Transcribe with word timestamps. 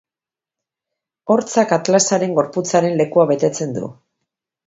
Hortzak 1.33 1.75
atlasaren 1.77 2.33
gorputzaren 2.39 2.99
lekua 3.03 3.27
betetzen 3.35 3.79
du. 3.79 3.87